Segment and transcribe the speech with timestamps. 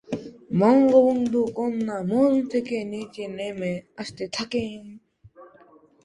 [0.59, 4.81] বঙ্গবন্ধু কন্যা মঞ্চ থেকে নিচে নেমে আসতে থাকেন।